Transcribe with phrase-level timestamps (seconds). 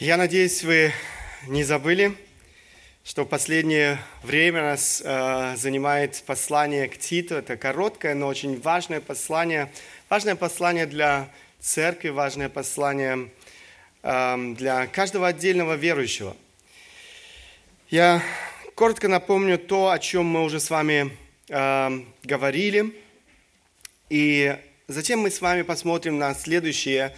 [0.00, 0.94] Я надеюсь, вы
[1.46, 2.16] не забыли,
[3.04, 7.34] что в последнее время нас э, занимает послание к Титу.
[7.34, 9.70] Это короткое, но очень важное послание.
[10.08, 11.28] Важное послание для
[11.58, 13.28] церкви, важное послание
[14.02, 16.34] э, для каждого отдельного верующего.
[17.90, 18.22] Я
[18.74, 21.14] коротко напомню то, о чем мы уже с вами
[21.50, 22.94] э, говорили.
[24.08, 24.56] И
[24.88, 27.14] затем мы с вами посмотрим на следующие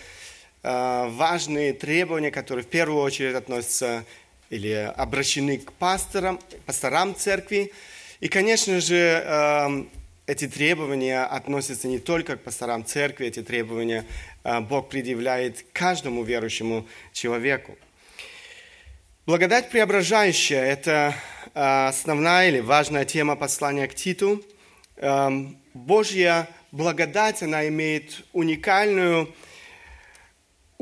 [0.62, 4.04] важные требования, которые в первую очередь относятся
[4.52, 7.72] или обращены к пасторам, пасторам церкви.
[8.20, 9.90] И, конечно же, эм,
[10.26, 14.04] эти требования относятся не только к пасторам церкви, эти требования
[14.44, 17.76] э, Бог предъявляет каждому верующему человеку.
[19.26, 21.14] Благодать преображающая– это
[21.54, 24.44] э, основная или важная тема послания к Титу.
[24.96, 29.34] Эм, Божья благодать, она имеет уникальную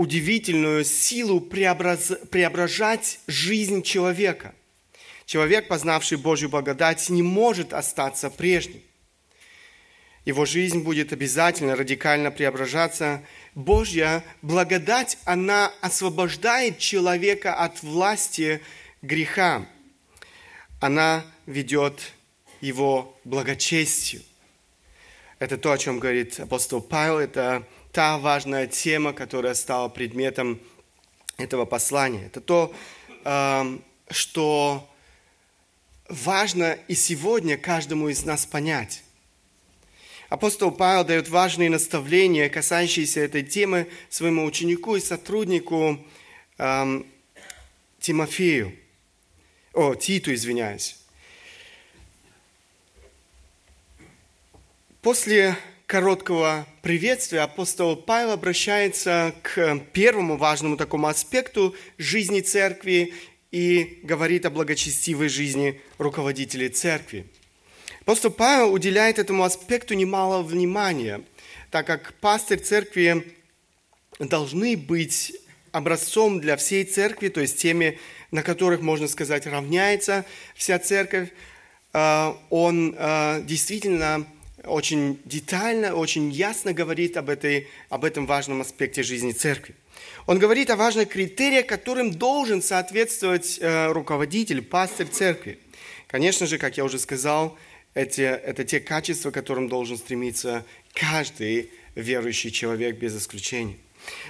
[0.01, 2.11] удивительную силу преобраз...
[2.31, 4.55] преображать жизнь человека.
[5.27, 8.81] Человек, познавший Божью благодать, не может остаться прежним.
[10.25, 13.23] Его жизнь будет обязательно радикально преображаться.
[13.55, 18.63] Божья благодать, она освобождает человека от власти
[19.03, 19.67] греха.
[20.81, 22.15] Она ведет
[22.63, 24.23] его благочестию.
[25.39, 30.61] Это то, о чем говорит апостол Павел, это та важная тема, которая стала предметом
[31.37, 32.27] этого послания.
[32.27, 32.75] Это то,
[33.25, 34.89] эм, что
[36.09, 39.03] важно и сегодня каждому из нас понять.
[40.29, 45.99] Апостол Павел дает важные наставления, касающиеся этой темы своему ученику и сотруднику
[46.59, 47.07] эм,
[47.99, 48.77] Тимофею.
[49.73, 50.97] О, Титу, извиняюсь.
[55.03, 55.57] После
[55.91, 63.13] короткого приветствия апостол Павел обращается к первому важному такому аспекту жизни церкви
[63.51, 67.27] и говорит о благочестивой жизни руководителей церкви.
[68.03, 71.23] Апостол Павел уделяет этому аспекту немало внимания,
[71.73, 73.35] так как пастырь церкви
[74.21, 75.33] должны быть
[75.73, 77.99] образцом для всей церкви, то есть теми,
[78.31, 80.25] на которых, можно сказать, равняется
[80.55, 81.31] вся церковь.
[81.93, 84.25] А, он а, действительно
[84.65, 89.75] очень детально, очень ясно говорит об, этой, об этом важном аспекте жизни церкви.
[90.27, 95.59] Он говорит о важных критериях, которым должен соответствовать э, руководитель, пастырь церкви.
[96.07, 97.57] Конечно же, как я уже сказал,
[97.95, 103.77] эти, это те качества, к которым должен стремиться каждый верующий человек без исключения.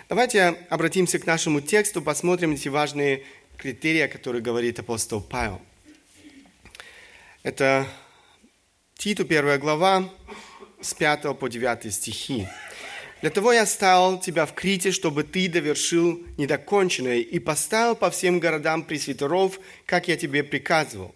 [0.08, 3.24] Давайте обратимся к нашему тексту, посмотрим эти важные
[3.56, 5.60] критерии, о которых говорит апостол Павел.
[7.42, 7.86] Это
[9.00, 10.10] Титу, первая глава,
[10.82, 12.46] с 5 по 9 стихи.
[13.22, 18.40] «Для того я оставил тебя в Крите, чтобы ты довершил недоконченное и поставил по всем
[18.40, 21.14] городам пресвитеров, как я тебе приказывал.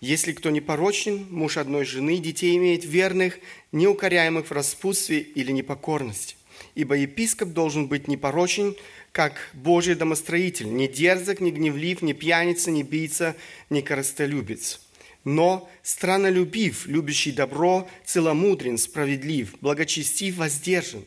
[0.00, 3.38] Если кто непорочен, муж одной жены, детей имеет верных,
[3.70, 6.34] неукоряемых в распутстве или непокорности.
[6.74, 8.74] Ибо епископ должен быть непорочен,
[9.12, 13.36] как Божий домостроитель, не дерзок, не гневлив, не пьяница, не бийца,
[13.70, 14.80] не коростолюбец»
[15.24, 21.04] но странолюбив, любящий добро, целомудрен, справедлив, благочестив, воздержан,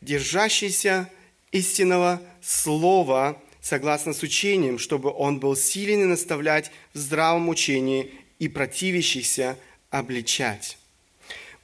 [0.00, 1.10] держащийся
[1.50, 8.48] истинного слова, согласно с учением, чтобы он был силен и наставлять в здравом учении и
[8.48, 9.56] противящийся
[9.90, 10.76] обличать.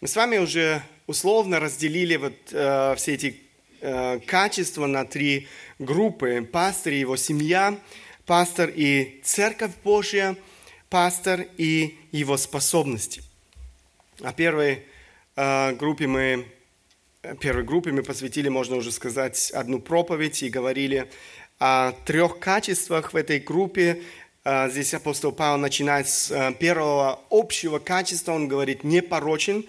[0.01, 3.41] Мы с вами уже условно разделили вот, э, все эти
[3.81, 6.47] э, качества на три группы.
[6.51, 7.79] Пастор и его семья,
[8.27, 10.37] пастор и церковь Божья–
[10.95, 13.25] пастор и его способности.
[14.23, 14.85] А первой
[15.35, 16.47] э, группе мы,
[17.41, 21.11] первой группе мы посвятили, можно уже сказать, одну проповедь и говорили
[21.59, 24.05] о трех качествах в этой группе.
[24.45, 29.65] Э, здесь апостол Павел начинает с э, первого общего качества, он говорит «непорочен».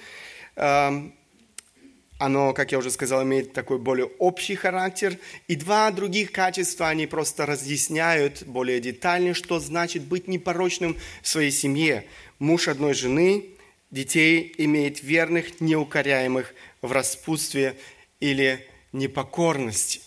[2.18, 5.18] Оно, как я уже сказал, имеет такой более общий характер.
[5.48, 11.52] И два других качества, они просто разъясняют более детально, что значит быть непорочным в своей
[11.52, 12.06] семье.
[12.40, 13.46] Муж одной жены,
[13.92, 17.76] детей имеет верных, неукоряемых в распутстве
[18.22, 20.00] или непокорности.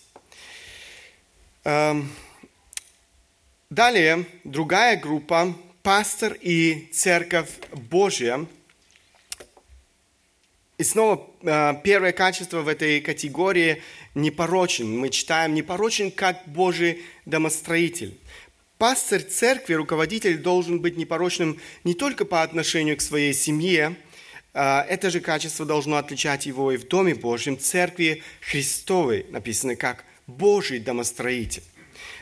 [1.63, 2.09] Эм,
[3.69, 5.53] далее, другая группа–
[5.83, 8.47] пастор и церковь Божья–
[10.79, 13.83] и снова а, первое качество в этой категории–
[14.15, 14.97] непорочен.
[14.97, 18.17] Мы читаем «непорочен, как Божий домостроитель».
[18.77, 23.97] Пастырь церкви, руководитель должен быть непорочным не только по отношению к своей семье,
[24.53, 30.05] а, это же качество должно отличать его и в Доме Божьем, церкви Христовой, написано как
[30.27, 31.63] Божий домостроитель.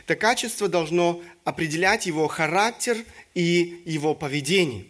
[0.04, 2.96] Это качество должно определять его характер
[3.34, 4.86] и его поведение.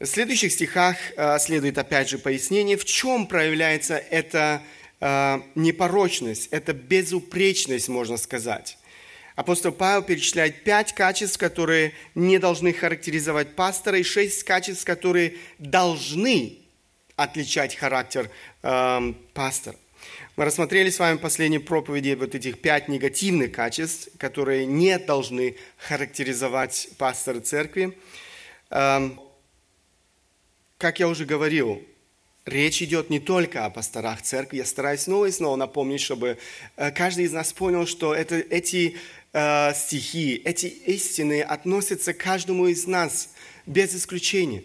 [0.00, 4.62] В следующих стихах э, следует опять же пояснение, в чем проявляется эта
[4.98, 8.78] э, непорочность, эта безупречность, можно сказать.
[9.36, 16.60] Апостол Павел перечисляет пять качеств, которые не должны характеризовать пастора, и шесть качеств, которые должны
[17.16, 18.30] отличать характер
[18.62, 19.76] э, пастора.
[20.36, 25.56] Мы рассмотрели с вами в последней проповеди вот этих пять негативных качеств, которые не должны
[25.76, 27.98] характеризовать пастора церкви.
[28.70, 29.10] Э,
[30.80, 31.82] как я уже говорил,
[32.46, 34.56] речь идет не только о пасторах церкви.
[34.56, 36.38] Я стараюсь снова и снова напомнить, чтобы
[36.76, 38.96] э, каждый из нас понял, что это, эти
[39.34, 43.28] э, стихи, эти истины относятся к каждому из нас
[43.66, 44.64] без исключения.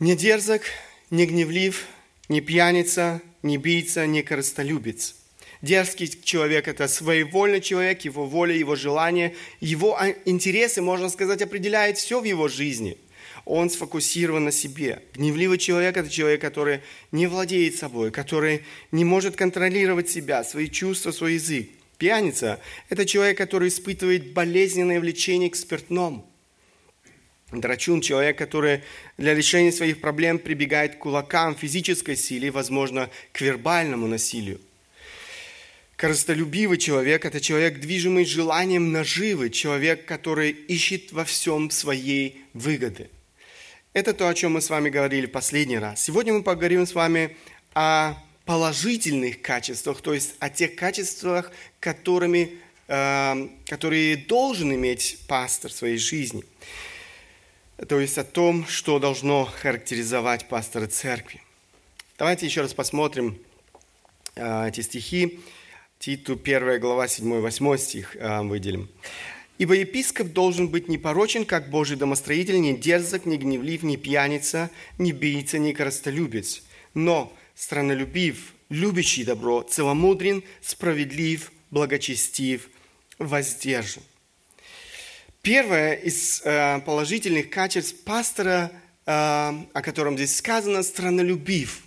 [0.00, 0.62] Не дерзок,
[1.08, 1.86] не гневлив,
[2.28, 5.16] не пьяница, не бийца, не корыстолюбец.
[5.62, 11.96] Дерзкий человек– это своевольный человек, его воля, его желание, его а, интересы, можно сказать, определяет
[11.96, 12.98] все в его жизни.
[13.46, 15.04] Он сфокусирован на себе.
[15.14, 16.80] Гневливый человек– это человек, который
[17.12, 21.70] не владеет собой, который не может контролировать себя, свои чувства, свой язык.
[21.96, 26.28] Пьяница– это человек, который испытывает болезненное влечение к спиртному.
[27.52, 28.80] Драчун– человек, который
[29.16, 34.60] для решения своих проблем прибегает к кулакам, физической силе, возможно, к вербальному насилию.
[35.94, 43.08] Корыстолюбивый человек– это человек, движимый желанием наживы, человек, который ищет во всем своей выгоды.
[43.96, 46.02] Это то, о чем мы с вами говорили последний раз.
[46.02, 47.34] Сегодня мы поговорим с вами
[47.72, 48.12] о
[48.44, 51.50] положительных качествах, то есть о тех качествах,
[51.80, 52.58] которыми,
[52.88, 56.44] э, которые должен иметь пастор в своей жизни.
[57.88, 61.40] То есть о том, что должно характеризовать пастора церкви.
[62.18, 63.38] Давайте еще раз посмотрим
[64.34, 65.40] э, эти стихи.
[66.00, 68.90] Титу 1 глава 7-8 стих э, выделим.
[69.58, 75.12] Ибо епископ должен быть непорочен, как Божий домостроитель, не дерзок, не гневлив, не пьяница, не
[75.12, 76.62] бийца, не коростолюбец,
[76.92, 82.68] но странолюбив, любящий добро, целомудрен, справедлив, благочестив,
[83.18, 84.02] воздержан.
[85.40, 88.72] Первое из э, положительных качеств пастора,
[89.06, 91.82] э, о котором здесь сказано, странолюбив.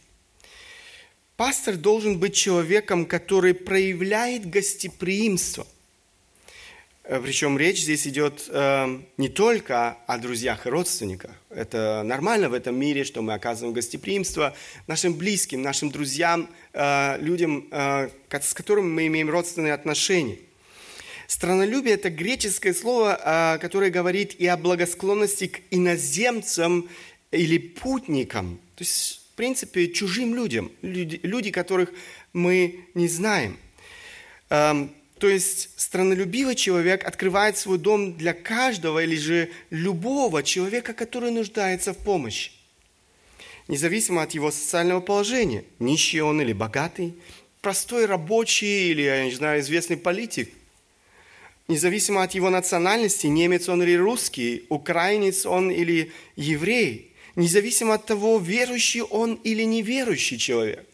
[1.38, 5.68] Пастор должен быть человеком, который проявляет гостеприимство–
[7.10, 11.32] Причем речь здесь идет э, не только о друзьях и родственниках.
[11.50, 17.68] Это нормально в этом мире, что мы оказываем гостеприимство нашим близким, нашим друзьям, э, людям,
[17.72, 20.38] э, с которыми мы имеем родственные отношения.
[21.26, 23.20] Странолюбие– это греческое слово,
[23.56, 26.88] э, которое говорит и о благосклонности к иноземцам
[27.32, 28.60] или путникам.
[28.76, 31.92] То есть, в принципе, чужим людям, люди, люди которых
[32.34, 33.58] мы не знаем.
[34.52, 41.32] Эм, то есть странолюбивый человек открывает свой дом для каждого или же любого человека, который
[41.32, 42.52] нуждается в помощи.
[43.68, 47.14] Независимо от его социального положения, нищий он или богатый,
[47.62, 50.52] простой рабочий или, я не знаю, известный политик.
[51.68, 57.14] Независимо от его национальности, немец он или русский, украинец он или еврей.
[57.36, 60.89] Независимо от того, верующий он или неверующий человек.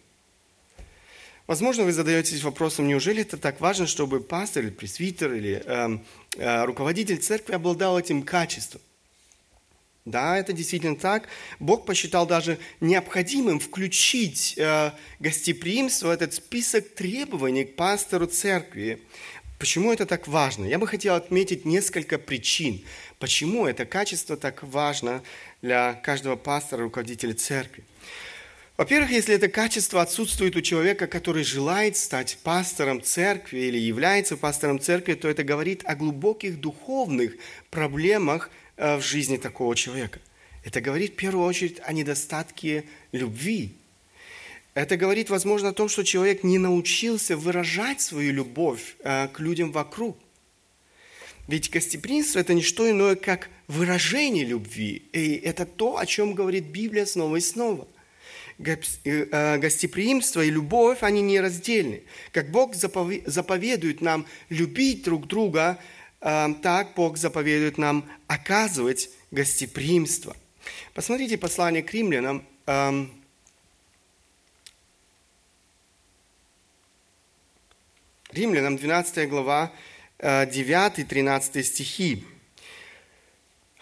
[1.48, 6.00] Возможно, вы задаетесь вопросом, неужели это так важно, чтобы пастор или пресвитер или э,
[6.38, 8.82] э, руководитель церкви обладал этим качеством?
[10.06, 11.28] Да, это действительно так.
[11.60, 19.02] Бог посчитал даже необходимым включить э, гостеприимство в этот список требований к пастору церкви.
[19.60, 20.66] Почему это так важно?
[20.66, 22.84] Я бы хотел отметить несколько причин,
[23.20, 25.22] почему это качество так важно
[25.62, 27.84] для каждого пастора, руководителя церкви.
[28.78, 34.82] Во-первых, если это качество отсутствует у человека, который желает стать пастором церкви или является пастором
[34.82, 37.36] церкви, то это говорит о глубоких духовных
[37.70, 40.20] проблемах э, в жизни такого человека.
[40.66, 43.72] Это говорит в первую очередь о недостатке любви.
[44.74, 49.72] Это говорит, возможно, о том, что человек не научился выражать свою любовь э, к людям
[49.72, 50.18] вокруг.
[51.48, 55.04] Ведь гостеприимство– это не что иное, как выражение любви.
[55.14, 57.88] И это то, о чем говорит Библия снова и снова.
[58.58, 62.04] Э, гостеприимство и любовь, они нераздельны.
[62.32, 65.78] Как Бог заповедует нам любить друг друга,
[66.22, 70.38] э, так Бог заповедует нам оказывать гостеприимство.
[70.94, 72.46] Посмотрите послание к римлянам,
[78.32, 79.72] Римлянам 12 глава,
[80.20, 82.26] 9-13 э, стихи.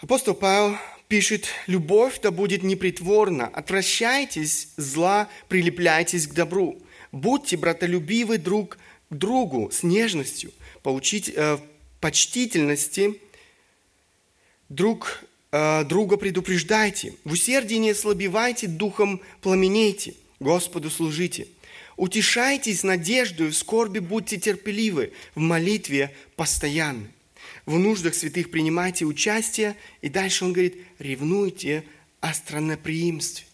[0.00, 0.76] Апостол Павел
[1.14, 6.82] пишет, любовь да будет непритворна, отвращайтесь зла, прилепляйтесь к добру.
[7.12, 8.78] Будьте братолюбивы друг
[9.10, 10.50] к другу с нежностью,
[10.82, 11.58] получить, э,
[12.00, 13.20] почтительности
[14.68, 21.46] друг э, друга предупреждайте, в усердии не ослабевайте, духом пламенейте, Господу служите.
[21.96, 27.13] Утешайтесь надеждой, в скорби будьте терпеливы, в молитве постоянны.
[27.66, 29.76] В нуждах святых принимайте участие.
[30.02, 31.84] И дальше он говорит, ревнуйте
[32.20, 33.46] о странноприимстве.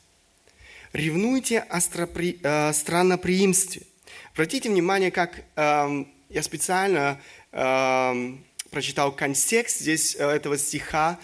[0.92, 3.82] Ревнуйте о стропри, э, странноприимстве.
[4.32, 7.20] Обратите внимание, как э, я специально
[7.52, 8.34] э,
[8.70, 11.20] прочитал контекст здесь э, этого стиха,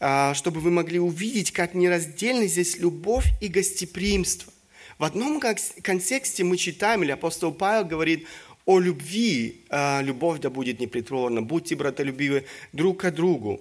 [0.00, 4.50] э, чтобы вы могли увидеть, как нераздельны здесь любовь и гостеприимство.
[4.98, 8.26] В одном контексте мы читаем, или апостол Павел говорит
[8.64, 13.60] о любви, а, любовь да будет непритворна, будьте братолюбивы друг к другу.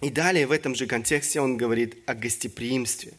[0.00, 3.12] И далее в этом же контексте он говорит о гостеприимстве.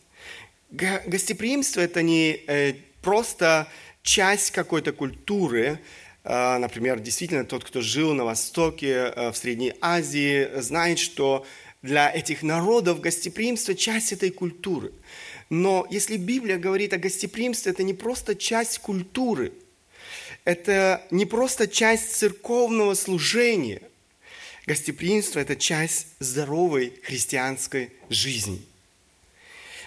[0.72, 3.68] Гостеприимство– это не э, просто
[4.04, 5.80] часть какой-то культуры,
[6.24, 11.46] а, Например, действительно, тот, кто жил на Востоке, э, в Средней Азии, знает, что
[11.82, 14.92] для этих народов гостеприимство– часть этой культуры–
[15.50, 19.54] но если Библия говорит о гостеприимстве, это не просто часть культуры,
[20.48, 23.82] это не просто часть церковного служения.
[24.66, 28.62] Гостеприимство– это часть здоровой христианской жизни.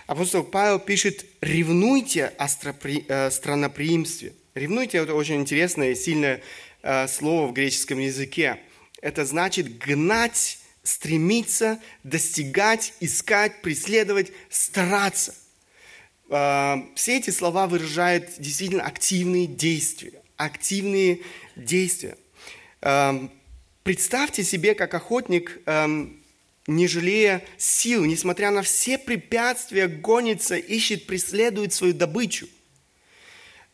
[0.07, 4.35] Апостол Павел пишет, ревнуйте о э, странноприимстве.
[4.55, 6.43] Ревнуйте– это очень интересное и сильное
[6.83, 8.61] э, слово в греческом языке.
[9.01, 15.35] Это значит гнать, стремиться, достигать, искать, преследовать, стараться–
[16.33, 20.23] а, все эти слова выражают действительно активные действия.
[20.41, 21.21] Активные
[21.55, 22.17] действия.
[22.81, 23.29] А,
[23.83, 25.87] представьте себе, как охотник, а,
[26.67, 32.49] не жалея сил, несмотря на все препятствия, гонится, ищет, преследует свою добычу.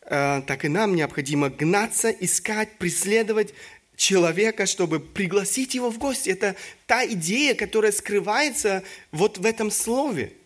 [0.00, 3.54] Так и нам необходимо гнаться, искать, преследовать
[3.94, 6.30] человека, чтобы пригласить его в гости.
[6.30, 6.56] Это
[6.86, 8.82] та идея, которая скрывается
[9.12, 10.32] вот в этом слове–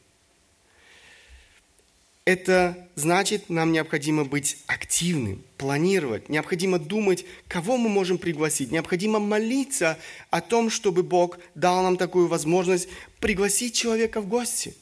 [2.31, 9.99] это значит, нам необходимо быть активным, планировать, необходимо думать, кого мы можем пригласить, необходимо молиться
[10.31, 14.77] о том, чтобы Бог дал нам такую возможность пригласить человека в гости.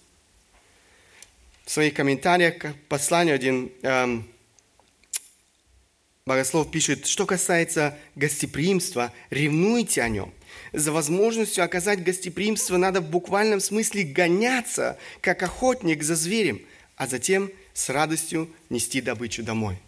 [1.64, 4.28] В своих комментариях к посланию один эм,
[6.26, 10.34] богослов пишет, что касается гостеприимства, ревнуйте о нем.
[10.74, 16.60] За возможностью оказать гостеприимство надо в буквальном смысле гоняться, как охотник за зверем–
[16.98, 19.78] а затем с радостью нести добычу домой.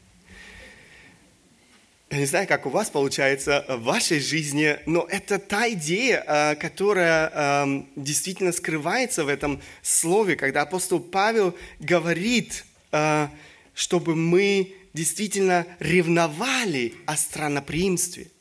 [2.08, 6.54] Я не знаю, как у вас получается в вашей жизни, но это та идея, э,
[6.56, 13.28] которая эм, действительно скрывается в этом слове, когда апостол Павел говорит, э,
[13.74, 18.28] чтобы мы действительно ревновали о странноприимстве–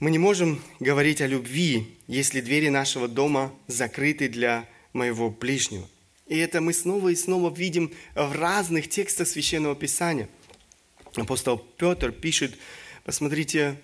[0.00, 5.86] Мы не можем говорить о любви, если двери нашего дома закрыты для моего ближнего.
[6.26, 10.30] И это мы снова и снова видим в разных текстах Священного Писания.
[11.16, 12.56] Апостол Петр пишет,
[13.04, 13.76] посмотрите,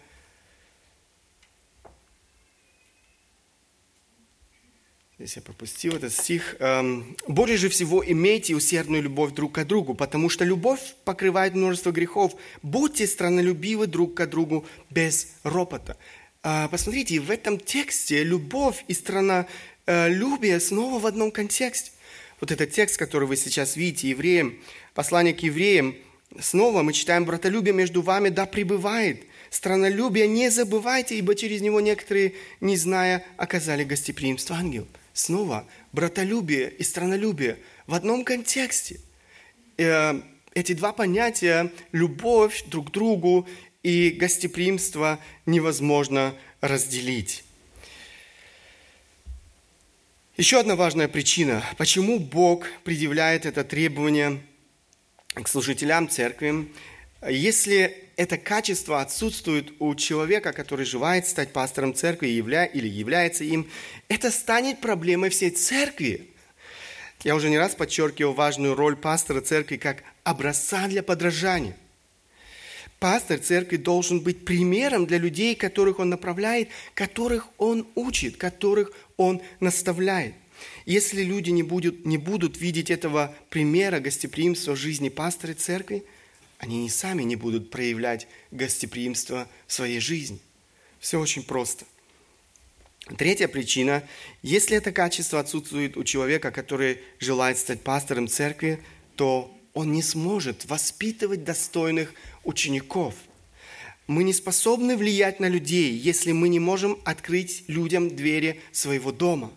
[5.18, 6.56] Здесь я пропустил этот стих.
[6.58, 11.90] Эм, «Более же всего имейте усердную любовь друг к другу, потому что любовь покрывает множество
[11.90, 12.34] грехов.
[12.62, 15.96] Будьте страннолюбивы друг к другу без ропота».
[16.42, 21.92] А, посмотрите, в этом тексте любовь и страннолюбие снова в одном контексте.
[22.38, 24.58] Вот этот текст, который вы сейчас видите, евреям,
[24.92, 25.96] послание к евреям,
[26.38, 29.22] снова мы читаем «Братолюбие между вами да пребывает».
[29.48, 36.82] Страннолюбие не забывайте, ибо через него некоторые, не зная, оказали гостеприимство ангелов снова братолюбие и
[36.82, 39.00] странолюбие в одном контексте.
[39.78, 40.20] Э,
[40.54, 43.48] эти два понятия, любовь друг к другу
[43.82, 47.44] и гостеприимство, невозможно разделить.
[50.36, 54.42] Еще одна важная причина, почему Бог предъявляет это требование
[55.34, 56.68] к служителям церкви,
[57.26, 63.68] если это качество отсутствует у человека, который желает стать пастором церкви явля, или является им,
[64.08, 66.30] это станет проблемой всей церкви.
[67.24, 71.76] Я уже не раз подчеркивал важную роль пастора церкви как образца для подражания.
[72.98, 79.42] Пастор церкви должен быть примером для людей, которых он направляет, которых он учит, которых он
[79.60, 80.34] наставляет.
[80.86, 86.02] Если люди не будут, не будут видеть этого примера гостеприимства жизни пастора церкви–
[86.58, 90.40] они не сами не будут проявлять гостеприимство в своей жизни.
[90.98, 91.84] Все очень просто.
[93.18, 94.02] Третья причина.
[94.42, 98.82] Если это качество отсутствует у человека, который желает стать пастором церкви,
[99.14, 103.14] то он не сможет воспитывать достойных учеников.
[104.06, 109.52] Мы не способны влиять на людей, если мы не можем открыть людям двери своего дома.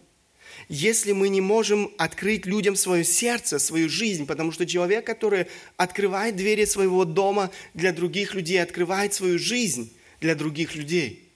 [0.69, 5.47] Если мы не можем открыть людям свое сердце, свою жизнь, потому что человек, который
[5.77, 11.27] открывает двери своего дома для других людей, открывает свою жизнь для других людей.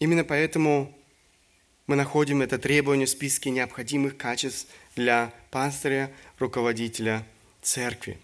[0.00, 0.94] Именно поэтому
[1.86, 7.26] мы находим это требование в списке необходимых качеств для пастыря, руководителя
[7.62, 8.18] церкви.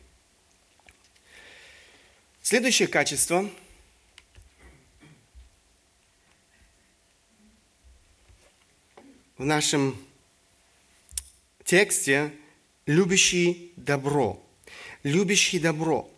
[2.43, 3.51] Следующее качество
[9.38, 9.97] в нашем
[11.64, 12.33] тексте
[12.87, 14.43] любящий добро.
[15.02, 16.11] Любящий добро.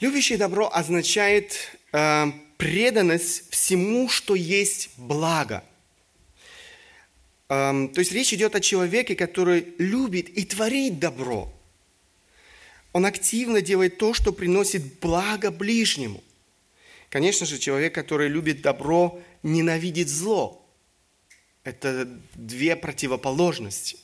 [0.00, 2.26] Любящий добро означает э,
[2.56, 5.62] преданность всему, что есть благо.
[7.48, 11.52] Эм, то есть речь идет о человеке, который любит и творит добро.
[12.92, 16.24] Он активно делает то, что приносит благо ближнему.
[17.08, 20.59] Конечно же, человек, который любит добро, ненавидит зло.
[21.64, 23.98] Это две противоположности.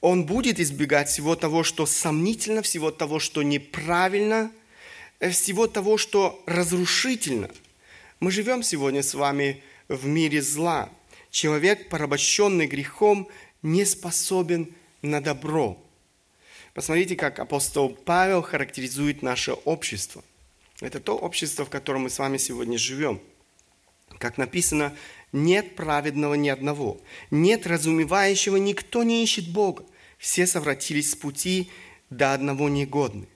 [0.00, 4.50] Он будет избегать всего того, что сомнительно, всего того, что неправильно,
[5.20, 7.50] э, всего того, что разрушительно.
[8.20, 10.90] Мы живем сегодня с вами в мире зла–
[11.34, 13.28] человек, порабощенный грехом,
[13.60, 15.76] не способен на добро.
[16.74, 20.22] Посмотрите, как апостол Павел характеризует наше общество.
[20.80, 23.20] Это то общество, в котором мы с вами сегодня живем.
[24.18, 24.96] Как написано,
[25.34, 26.98] нет праведного ни одного,
[27.30, 29.84] нет разумевающего, никто не ищет Бога.
[30.16, 31.70] Все совратились с пути,
[32.08, 33.28] до одного негодны.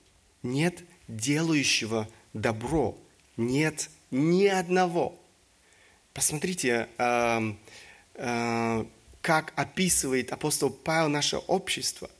[0.43, 2.97] Нет делающего добро,
[3.37, 5.19] нет ни одного.
[6.15, 6.89] Посмотрите,
[8.19, 8.85] Э,
[9.21, 12.11] как описывает апостол Павел наше общество.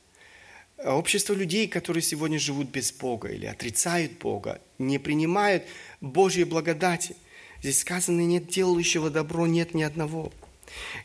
[0.77, 5.63] Общество людей, которые сегодня живут без Бога или отрицают Бога, не принимают
[5.99, 7.17] Божьей благодати.
[7.61, 10.31] Здесь сказано, нет делающего добро, нет ни одного.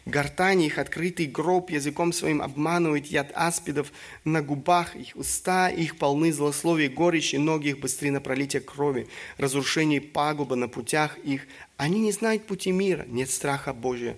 [0.04, 3.92] Гортань их, открытый гроб, языком своим обманывает яд аспидов
[4.24, 10.00] на губах их, уста их полны злословия, горечи, ноги их быстрее на пролитие крови, разрушение
[10.00, 11.46] пагуба на путях их.
[11.76, 14.16] Они не знают пути мира, нет страха Божия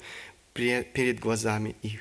[0.53, 2.01] перед глазами их.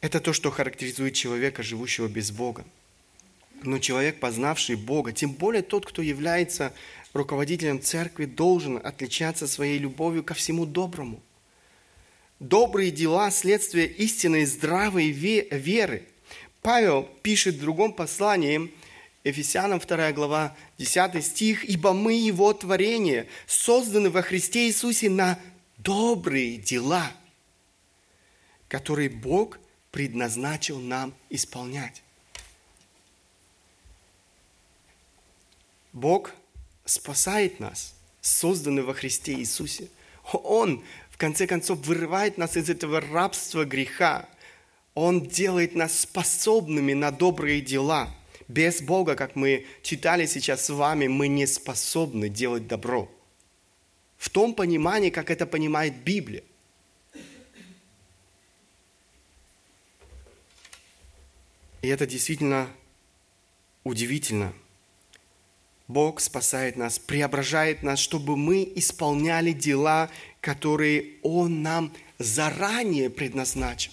[0.00, 2.64] Это то, что характеризует человека, живущего без Бога.
[3.62, 6.72] Но человек, познавший Бога, тем более тот, кто является
[7.12, 11.20] руководителем церкви, должен отличаться своей любовью ко всему доброму.
[12.38, 16.04] Добрые дела– следствие истинной здравой веры.
[16.62, 18.72] Павел пишет в другом послании,
[19.24, 25.38] Ефесянам 2 глава 10 стих, «Ибо мы Его творение, созданы во Христе Иисусе на
[25.76, 27.12] добрые дела,
[28.68, 29.58] которые Бог
[29.90, 32.02] предназначил нам исполнять».
[35.92, 36.32] Бог
[36.84, 39.88] спасает нас, созданный во Христе Иисусе.
[40.32, 44.28] Он, в конце концов, вырывает нас из этого рабства греха.
[44.94, 48.14] Он делает нас способными на добрые дела–
[48.50, 53.08] без Бога, как мы читали сейчас с вами, мы не способны делать добро.
[54.18, 56.42] В том понимании, как это понимает Библия.
[61.80, 62.68] И это действительно
[63.84, 64.52] удивительно.
[65.90, 70.08] Бог спасает нас, преображает нас, чтобы мы исполняли дела,
[70.40, 73.92] которые Он нам заранее предназначил.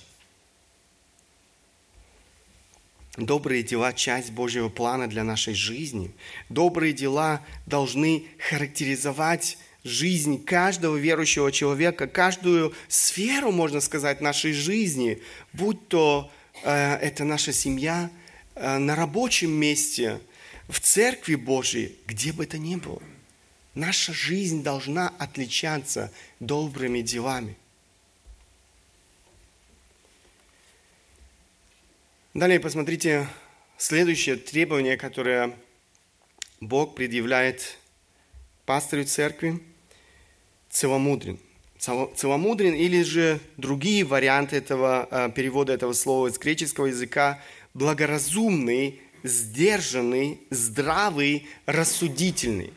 [3.18, 6.12] Добрые дела– часть Божьего плана для нашей жизни.
[6.50, 15.20] Добрые дела должны характеризовать жизнь каждого верующего человека, каждую сферу, можно сказать, нашей жизни,
[15.52, 16.32] будь то
[16.64, 18.12] э, это наша семья,
[18.54, 20.20] э, на рабочем месте,
[20.68, 23.02] в церкви Божьей, где бы это ни было.
[23.74, 27.58] Наша жизнь должна отличаться добрыми делами–
[32.38, 33.28] Далее посмотрите
[33.80, 35.58] следующее требование, которое
[36.62, 37.80] Бог предъявляет
[38.68, 39.60] пастору церкви–
[40.70, 41.40] целомудрен.
[41.80, 47.42] Целомудрен или же другие варианты этого, э, перевода этого слова из греческого языка–
[47.74, 52.74] благоразумный, сдержанный, здравый, рассудительный.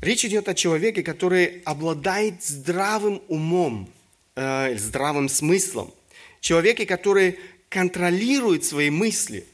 [0.00, 3.90] Речь идет о человеке, который обладает здравым умом,
[4.34, 5.92] э, здравым смыслом.
[6.40, 9.46] Человеке, который контролирует свои мысли.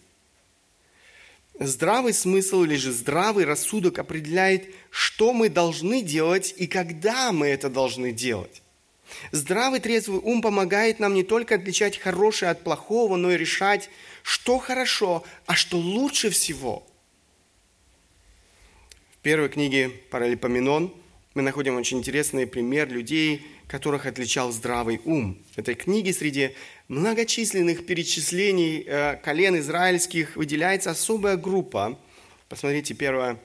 [1.58, 7.68] Здравый смысл или же здравый рассудок определяет, что мы должны делать и когда мы это
[7.70, 8.62] должны делать.
[9.32, 13.88] Здравый трезвый ум помогает нам не только отличать хорошее от плохого, но и решать,
[14.26, 16.84] что хорошо, а что лучше всего.
[19.12, 20.92] В первой книге Паралипоменон
[21.34, 25.38] мы находим очень интересный пример людей, которых отличал здравый ум.
[25.52, 26.56] В этой книге среди
[26.88, 31.96] многочисленных перечислений э, колен израильских выделяется особая группа.
[32.48, 33.38] Посмотрите, первое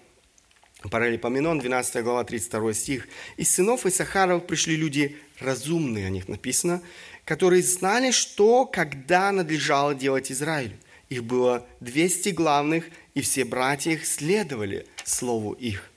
[0.89, 3.07] Паралипоменон, 12 глава, 32 стих.
[3.37, 6.81] «Из сынов Исахаров пришли люди разумные», о них написано,
[7.23, 10.77] «которые знали, что, когда надлежало делать Израилю.
[11.09, 15.91] Их было 200 главных, и все братья их следовали слову их».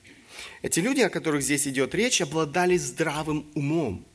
[0.61, 4.05] Эти люди, о которых здесь идет речь, обладали здравым умом.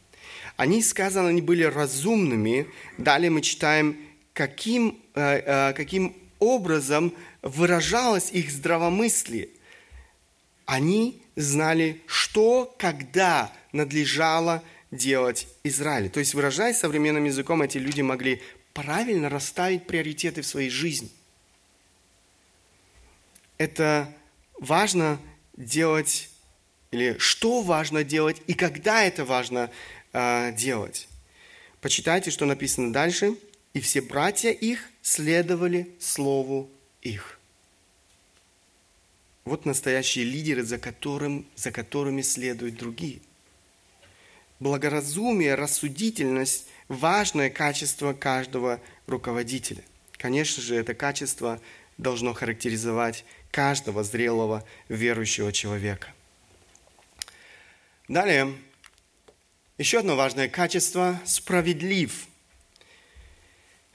[0.56, 2.66] Они, сказано, они были разумными.
[2.98, 3.96] Далее мы читаем,
[4.32, 9.48] каким, э, э, каким образом выражалось их здравомыслие.
[10.70, 16.10] Они знали, что, когда надлежало делать Израилю.
[16.10, 18.40] То есть, выражаясь современным языком, эти люди могли
[18.72, 21.10] правильно расставить приоритеты в своей жизни.
[23.58, 24.14] Это
[24.60, 25.18] важно
[25.56, 26.30] делать,
[26.92, 29.72] или что важно делать, и когда это важно
[30.12, 31.08] э, делать.
[31.80, 33.34] Почитайте, что написано дальше.
[33.74, 36.70] «И все братья их следовали слову
[37.02, 37.39] их».
[39.50, 43.18] Вот настоящие лидеры, за, которым, за которыми следуют другие.
[44.60, 49.82] Благоразумие, рассудительность– важное качество каждого руководителя.
[50.18, 51.60] Конечно же, это качество
[51.98, 56.14] должно характеризовать каждого зрелого верующего человека.
[58.06, 58.54] Далее,
[59.78, 62.28] еще одно важное качество– справедлив.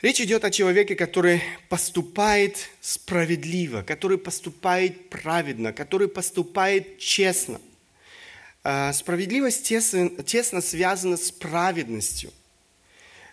[0.05, 7.59] Речь идет о человеке, который поступает справедливо, который поступает праведно, который поступает честно.
[8.63, 12.31] А, справедливость тесно, тесно связана с праведностью,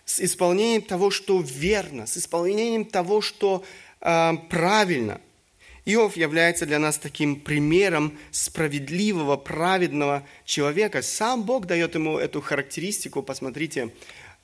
[0.03, 3.63] с исполнением того, что верно, с исполнением того, что
[4.01, 5.21] э, правильно–
[5.85, 11.01] Иов является для нас таким примером справедливого, праведного человека.
[11.01, 13.21] Сам Бог дает ему эту характеристику.
[13.21, 13.89] Посмотрите,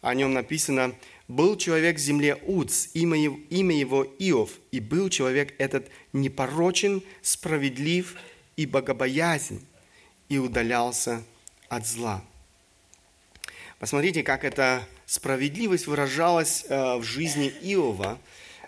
[0.02, 0.94] о нем написано,
[1.30, 8.16] «Был человек в земле Уц, имя его, Иов, и был человек этот непорочен, справедлив
[8.58, 9.62] и богобоязнен,
[10.28, 11.24] и удалялся
[11.70, 12.22] от зла».
[13.80, 18.20] Посмотрите, как эта справедливость выражалась э, в жизни Иова.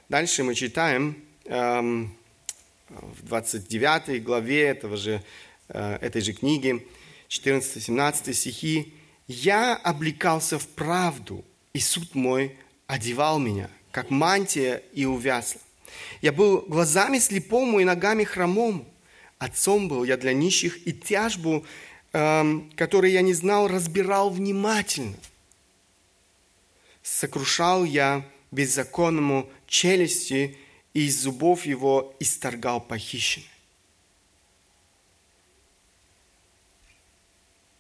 [0.08, 2.15] Дальше мы читаем, эм,
[2.88, 5.21] в 29 главе этого же,
[5.67, 6.88] э, этой же книги,
[7.28, 8.93] 14-17 стихи,
[9.28, 12.57] «Я облекался в правду, и суд мой
[12.88, 15.62] одевал меня, как мантия и увязла.
[16.21, 18.86] Я был глазами слепому и ногами хромому.
[19.38, 21.65] Отцом был я для нищих, и тяжбу,
[22.13, 25.17] эм, которую я не знал, разбирал внимательно.
[27.01, 30.57] Сокрушал я беззаконному челюсти
[30.93, 33.47] и из зубов его исторгал похищенный.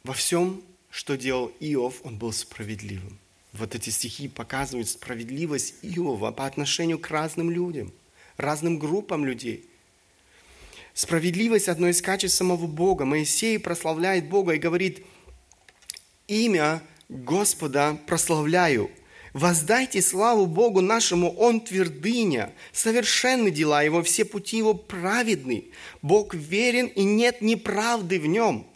[0.03, 3.20] Во всем, что делал Иов, он был справедливым.
[3.53, 7.91] Вот эти стихи показывают справедливость Иова по отношению к разным людям,
[8.37, 9.65] разным группам людей.
[10.93, 13.05] Справедливость– одно из качеств самого Бога.
[13.05, 15.05] Моисей прославляет Бога и говорит,
[16.27, 18.89] «Имя Господа прославляю,
[19.33, 25.65] Воздайте славу Богу нашему, Он твердыня, совершенны дела Его, все пути Его праведны.
[26.01, 28.67] Бог верен, и нет неправды в Нем.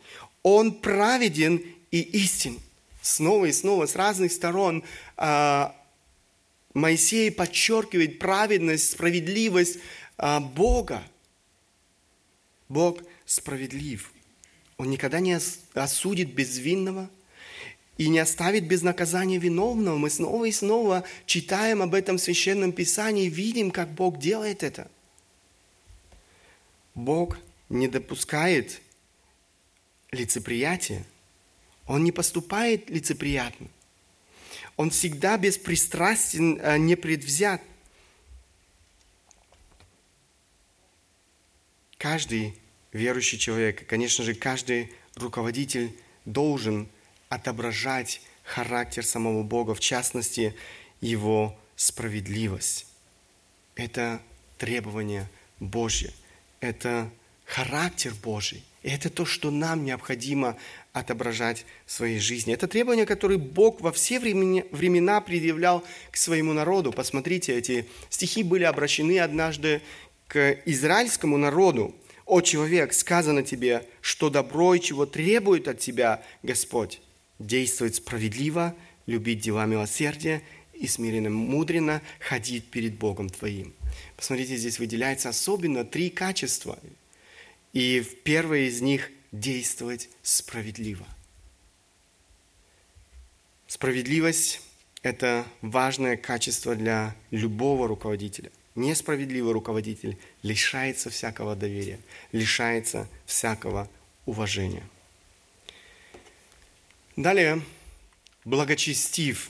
[0.44, 1.62] Он праведен
[1.92, 2.58] и истин.
[3.06, 4.84] Снова и снова с разных сторон
[5.16, 5.76] а,
[6.74, 9.78] Моисей подчеркивает праведность, справедливость
[10.18, 11.04] а, Бога.
[12.68, 14.12] Бог справедлив.
[14.78, 15.40] Он никогда не
[15.76, 17.10] осудит безвинного–
[17.98, 19.98] и не оставит без наказания виновного.
[19.98, 24.64] Мы снова и снова читаем об этом в Священном Писании и видим, как Бог делает
[24.64, 24.92] это.
[26.94, 27.38] Бог
[27.70, 28.82] не допускает
[30.12, 31.06] лицеприятия.
[31.88, 33.68] Он не поступает лицеприятно.
[34.78, 37.62] Он всегда беспристрастен, а не предвзят.
[41.98, 42.58] Каждый
[42.92, 45.96] верующий человек, конечно же, каждый руководитель
[46.26, 46.88] должен
[47.30, 50.56] отображать характер самого Бога, в частности,
[51.02, 52.86] Его справедливость.
[53.76, 54.22] Это
[54.58, 56.14] требование Божье,
[56.60, 57.10] это
[57.46, 58.64] характер Божий.
[58.84, 60.58] И это то, что нам необходимо
[60.96, 62.54] отображать в своей жизни.
[62.54, 66.94] Это требование, которое Бог во все времена предъявлял к своему народу.
[66.94, 69.82] Посмотрите, эти стихи были обращены однажды
[70.28, 71.94] к израильскому народу.
[72.26, 77.02] «О человек, сказано тебе, что добро и чего требует от тебя Господь
[77.40, 78.74] действовать справедливо,
[79.06, 80.42] любить дела милосердия
[80.74, 83.74] и смиренно, мудренно ходить перед Богом твоим.
[84.16, 86.80] Посмотрите, здесь выделяется особенно три качества.
[87.74, 91.06] И первое из них– действовать справедливо.
[93.68, 94.62] Справедливость–
[95.02, 98.52] это важное качество для любого руководителя.
[98.76, 102.00] Несправедливый руководитель лишается всякого доверия,
[102.32, 103.90] лишается всякого
[104.26, 104.84] уважения.
[107.16, 107.62] Далее,
[108.44, 109.50] благочестив.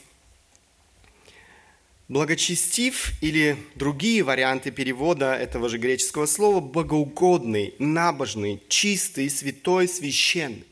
[2.07, 10.65] Благочестив или другие варианты перевода этого же греческого слова– богоугодный, набожный, чистый, святой, священный.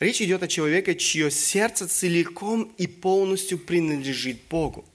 [0.00, 4.86] Речь идет о человеке, чье сердце целиком и полностью принадлежит Богу.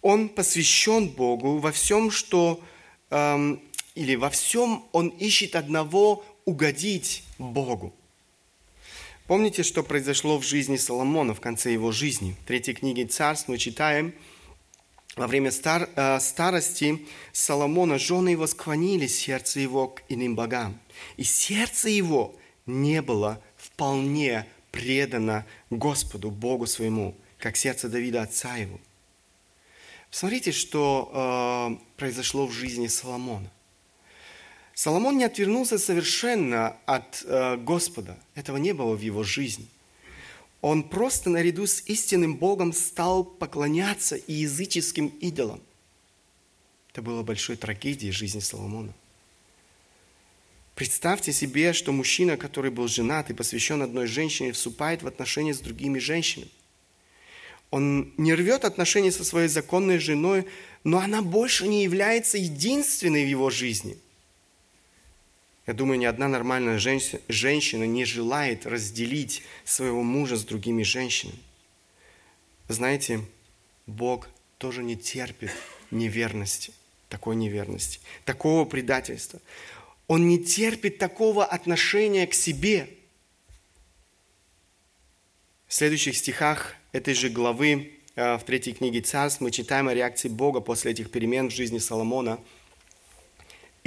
[0.00, 2.62] Он посвящен Богу во всем, что
[3.10, 3.60] эм,
[3.94, 7.94] или во всем он ищет одного угодить Богу.
[9.28, 12.34] Помните, что произошло в жизни Соломона в конце его жизни?
[12.42, 14.14] В третьей книге Царств мы читаем,
[15.16, 20.80] во время стар, э, старости Соломона жены его склонили сердце его к иным богам.
[21.18, 28.80] И сердце его не было вполне предано Господу, Богу своему, как сердце Давида, отца его.
[30.10, 33.52] Смотрите, что э, произошло в жизни Соломона.
[34.78, 38.16] Соломон не отвернулся совершенно от э, Господа.
[38.36, 39.66] Этого не было в его жизни.
[40.60, 45.60] Он просто наряду с истинным Богом стал поклоняться и языческим идолам.
[46.92, 48.94] Это было большой трагедией жизни Соломона.
[50.76, 55.58] Представьте себе, что мужчина, который был женат и посвящен одной женщине, вступает в отношения с
[55.58, 56.52] другими женщинами.
[57.72, 60.46] Он не рвет отношения со своей законной женой,
[60.84, 63.98] но она больше не является единственной в его жизни.
[65.68, 71.38] Я думаю, ни одна нормальная женщина не желает разделить своего мужа с другими женщинами.
[72.68, 73.20] Знаете,
[73.86, 75.50] Бог тоже не терпит
[75.90, 76.72] неверности,
[77.10, 79.42] такой неверности, такого предательства.
[80.06, 82.88] Он не терпит такого отношения к себе.
[85.66, 90.30] В следующих стихах этой же главы, э, в третьей книге Царств, мы читаем о реакции
[90.30, 92.40] Бога после этих перемен в жизни Соломона.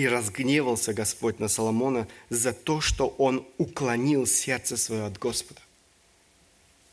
[0.02, 5.62] «И разгневался Господь на Соломона за то, что он уклонил сердце свое от Господа».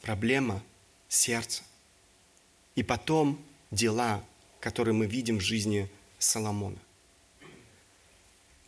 [0.02, 0.62] Проблема–
[1.08, 1.62] сердца.
[2.74, 3.38] И потом
[3.70, 4.22] дела,
[4.60, 6.76] которые мы видим в жизни Соломона.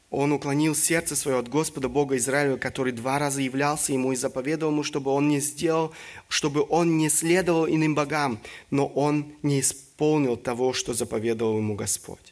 [0.08, 4.72] Он уклонил сердце свое от Господа Бога Израиля, который два раза являлся ему и заповедовал
[4.72, 5.92] ему, чтобы он не сделал,
[6.28, 12.29] чтобы он не следовал иным богам, но он не исполнил того, что заповедовал ему Господь.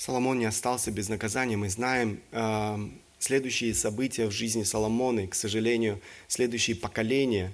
[0.00, 1.58] Соломон не остался без наказания.
[1.58, 7.52] Мы знаем э, следующие события в жизни Соломона, и, к сожалению, следующие поколения,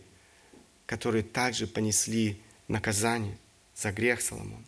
[0.87, 3.37] которые также понесли наказание
[3.75, 4.63] за грех Соломона.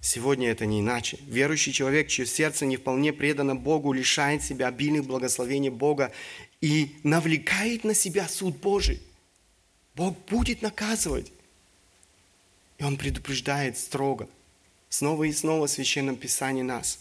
[0.00, 1.18] Сегодня это не иначе.
[1.26, 6.12] Верующий человек, чье сердце не вполне предано Богу, лишает себя обильных благословений Бога
[6.60, 9.02] и навлекает на себя суд Божий.
[9.96, 11.32] Бог будет наказывать.
[12.78, 14.28] И Он предупреждает строго,
[14.90, 16.98] снова и снова в Священном Писании нас.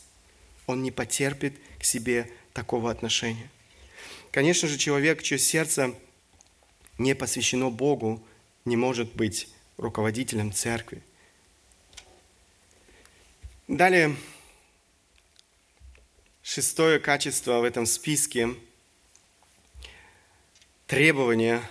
[0.68, 3.50] Он не потерпит к себе такого отношения.
[4.32, 5.94] Конечно же, человек, чье сердце
[6.98, 8.26] не посвящено Богу,
[8.64, 11.02] не может быть руководителем церкви.
[13.68, 14.16] Далее,
[16.42, 18.56] шестое качество в этом списке–
[20.90, 21.62] требование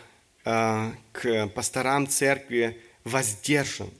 [0.44, 3.90] э, к пасторам церкви воздержан.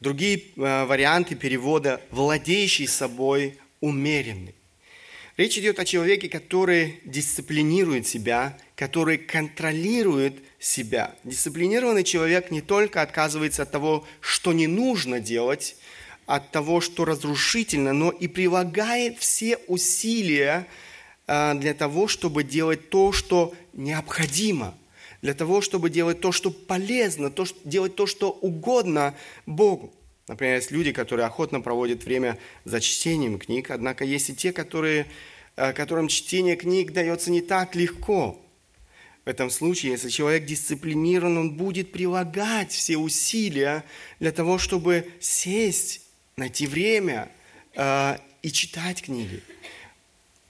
[0.00, 4.54] Другие э, варианты перевода– владеющий собой, умеренный.
[5.36, 11.14] Речь идет о человеке, который дисциплинирует себя, который контролирует себя.
[11.24, 15.76] Дисциплинированный человек не только отказывается от того, что не нужно делать,
[16.26, 20.66] от того, что разрушительно, но и прилагает все усилия
[21.26, 24.76] а, для того, чтобы делать то, что необходимо,
[25.22, 29.14] для того, чтобы делать то, что полезно, то, что, делать то, что угодно
[29.46, 29.92] Богу.
[30.28, 35.06] Например, есть люди, которые охотно проводят время за чтением книг, однако есть и те, которые,
[35.56, 38.40] а, которым чтение книг дается не так легко.
[39.24, 43.84] В этом случае, если человек дисциплинирован, он будет прилагать все усилия
[44.20, 46.02] для того, чтобы сесть
[46.36, 47.30] найти время
[47.74, 49.42] э, и читать книги.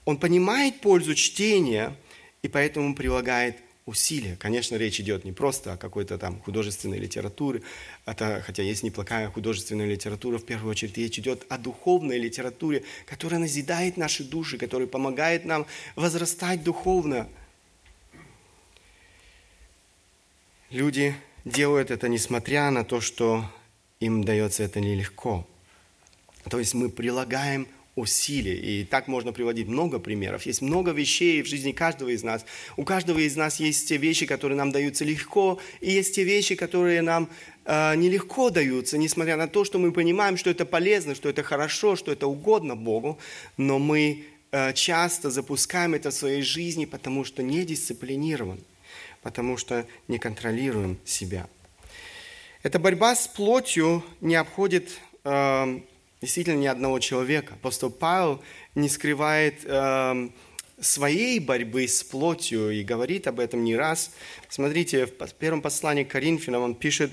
[0.05, 1.93] Он понимает пользу чтения
[2.41, 3.57] и поэтому прилагает
[3.89, 4.37] усилия.
[4.37, 7.61] Конечно, речь идет не просто о какой-то там художественной литературе,
[8.05, 13.39] это, хотя есть неплохая художественная литература, в первую очередь речь идет о духовной литературе, которая
[13.39, 17.27] назидает наши души, которая помогает нам возрастать духовно.
[20.69, 23.49] Люди делают это, несмотря на то, что
[23.99, 25.47] им дается это нелегко.
[26.49, 28.81] То есть мы прилагаем усилий.
[28.81, 30.45] И так можно приводить много примеров.
[30.45, 32.45] Есть много вещей в жизни каждого из нас.
[32.77, 36.55] У каждого из нас есть те вещи, которые нам даются легко, и есть те вещи,
[36.55, 37.29] которые нам
[37.65, 41.95] э, нелегко даются, несмотря на то, что мы понимаем, что это полезно, что это хорошо,
[41.95, 43.19] что это угодно Богу,
[43.57, 48.59] но мы э, часто запускаем это в своей жизни, потому что не дисциплинирован,
[49.21, 51.47] потому что не контролируем себя.
[52.61, 55.79] Эта борьба с плотью не обходит э,
[56.21, 57.53] действительно ни одного человека.
[57.55, 58.41] Апостол Павел
[58.75, 60.29] не скрывает э,
[60.79, 64.11] своей борьбы с плотью и говорит об этом не раз.
[64.49, 67.11] Смотрите, в первом послании к Коринфянам он пишет,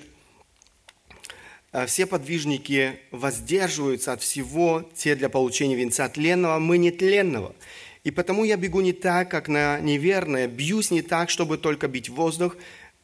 [1.73, 7.55] «Э, все подвижники воздерживаются от всего, те для получения венца тленного, мы не тленного.
[8.03, 12.09] И потому я бегу не так, как на неверное, бьюсь не так, чтобы только бить
[12.09, 12.57] воздух,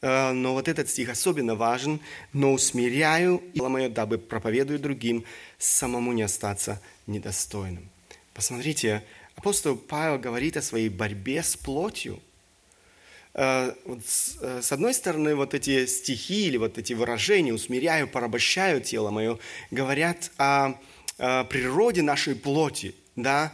[0.03, 2.01] но вот этот стих особенно важен.
[2.33, 5.25] «Но усмиряю и мое, дабы проповедую другим,
[5.59, 7.89] самому не остаться недостойным».
[8.35, 9.05] Посмотрите,
[9.37, 12.21] апостол Павел говорит о своей борьбе с плотью.
[13.35, 19.11] Э, э, с одной стороны, вот эти стихи или вот эти выражения «усмиряю, порабощаю тело
[19.11, 19.39] мое»
[19.71, 20.75] говорят о
[21.19, 23.53] природе нашей плоти, да,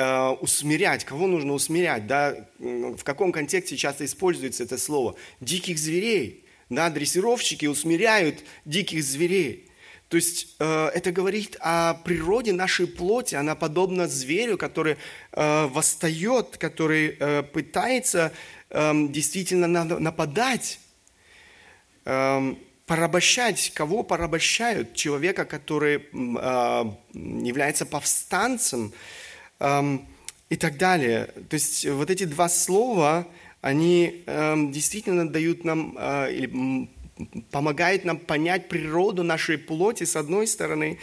[0.00, 1.04] Э, усмирять.
[1.04, 2.06] Кого нужно усмирять?
[2.06, 2.34] Да?
[2.58, 5.14] В каком контексте часто используется это слово?
[5.40, 6.46] Диких зверей.
[6.70, 6.88] Да?
[6.88, 9.68] Дрессировщики усмиряют диких зверей.
[10.08, 13.34] То есть э, это говорит о природе нашей плоти.
[13.34, 14.96] Она подобна зверю, который
[15.32, 18.32] э, восстает, который э, пытается
[18.70, 20.80] э, действительно нападать,
[22.06, 22.54] э,
[22.86, 23.70] порабощать.
[23.74, 24.94] Кого порабощают?
[24.94, 28.94] Человека, который э, является повстанцем,
[29.60, 31.26] и так далее.
[31.48, 33.26] То есть вот эти два слова,
[33.60, 36.88] они действительно дают нам э, или
[37.50, 40.98] помогают нам понять природу нашей плоти с одной стороны,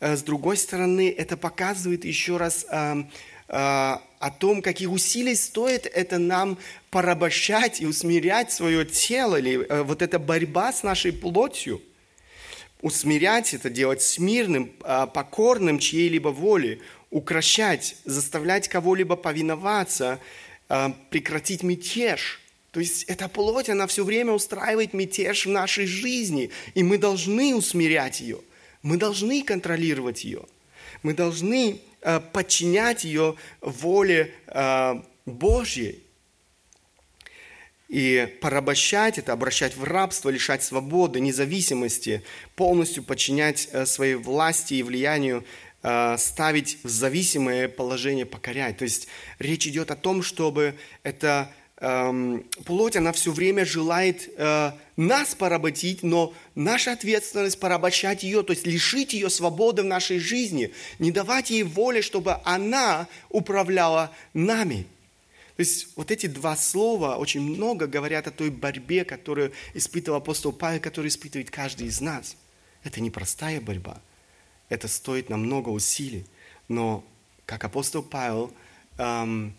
[0.00, 3.04] э, с другой стороны это показывает еще раз э,
[3.48, 6.58] э, о том, каких усилий стоит это нам
[6.90, 11.80] порабощать и усмирять свое тело, или э, вот эта борьба с нашей плотью.
[12.82, 20.20] Усмирять это, делать смирным, э, покорным чьей-либо воле, укращать, заставлять кого-либо повиноваться,
[20.68, 22.40] а, прекратить мятеж.
[22.70, 27.54] То есть эта плоть, она все время устраивает мятеж в нашей жизни, и мы должны
[27.54, 28.38] усмирять ее,
[28.82, 30.44] мы должны контролировать ее,
[31.02, 36.04] мы должны а, подчинять ее воле а, Божьей.
[37.88, 42.22] И порабощать это, обращать в рабство, лишать свободы, независимости,
[42.54, 48.76] полностью подчинять своей власти и влиянию Э, ставить в зависимое положение, покорять.
[48.78, 54.72] То есть речь идет о том, чтобы эта эм, плоть, она все время желает э,
[54.96, 60.72] нас поработить, но наша ответственность порабощать ее, то есть лишить ее свободы в нашей жизни,
[60.98, 64.86] не давать ей воли, чтобы она управляла нами.
[65.56, 70.52] То есть вот эти два слова очень много говорят о той борьбе, которую испытывал апостол
[70.52, 72.36] Павел, которую испытывает каждый из нас.
[72.84, 74.00] Это непростая борьба–
[74.70, 76.24] это стоит намного усилий.
[76.68, 77.04] Но,
[77.44, 78.50] как апостол Павел
[78.96, 79.54] эм,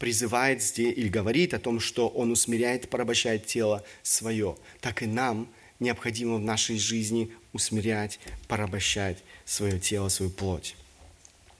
[0.00, 5.48] призывает здесь или говорит о том, что он усмиряет, порабощает тело свое, так и нам
[5.78, 10.74] необходимо в нашей жизни усмирять, порабощать свое тело, свою плоть.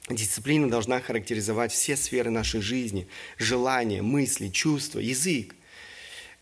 [0.08, 5.54] Дисциплина должна характеризовать все сферы нашей жизни, желания, мысли, чувства, язык.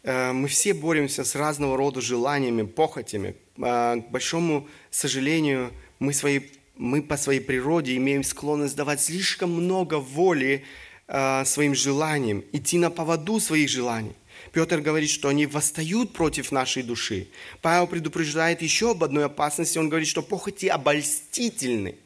[0.02, 3.36] Э, мы все боремся с разного рода желаниями, похотями.
[3.56, 5.72] Э, к большому сожалению,
[6.04, 6.40] мы, свои,
[6.76, 10.64] мы по своей природе имеем склонность давать слишком много воли
[11.08, 14.12] э, своим желаниям, идти на поводу своих желаний.
[14.52, 17.28] Петр говорит, что они восстают против нашей души.
[17.62, 19.78] Павел предупреждает еще об одной опасности.
[19.78, 21.96] Он говорит, что похоти обольстительны.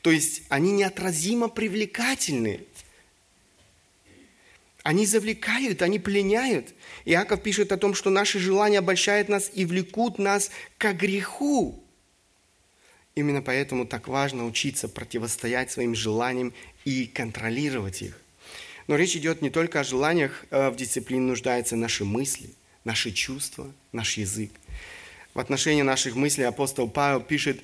[0.00, 2.60] То есть они неотразимо привлекательны.
[4.82, 6.74] Они завлекают, они пленяют.
[7.04, 11.81] Иаков пишет о том, что наши желания обольщают нас и влекут нас к греху.
[13.14, 16.52] Именно поэтому так важно учиться противостоять своим желаниям
[16.84, 18.18] и контролировать их.
[18.86, 22.50] Но речь идет не только о желаниях, э, в дисциплине нуждаются наши мысли,
[22.84, 24.50] наши чувства, наш язык.
[25.34, 27.62] В отношении наших мыслей апостол Павел пишет,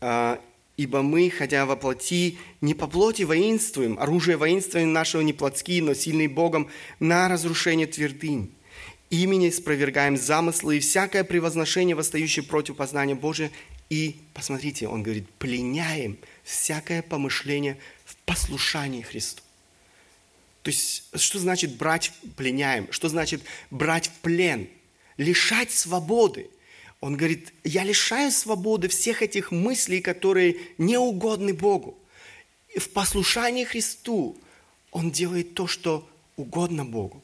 [0.00, 0.40] «А,
[0.76, 5.94] «Ибо мы, хотя во плоти, не по плоти воинствуем, оружие воинствования нашего не плотские, но
[5.94, 6.68] сильный Богом
[7.00, 8.52] на разрушение твердынь.
[9.08, 13.50] Имени спровергаем замыслы и всякое превозношение, восстающее против познания Божия,
[13.88, 19.42] и, посмотрите, он говорит, пленяем всякое помышление в послушании Христу.
[20.62, 22.90] То есть, что значит брать пленяем?
[22.90, 24.68] Что значит брать в плен?
[25.16, 26.50] лишать свободы.
[27.00, 31.98] Он говорит, я лишаю свободы всех этих мыслей, которые не угодны Богу.
[32.74, 34.36] И в послушании Христу
[34.90, 37.22] он делает то, что угодно Богу.